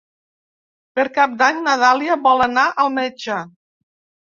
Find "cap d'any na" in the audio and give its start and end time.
1.17-1.77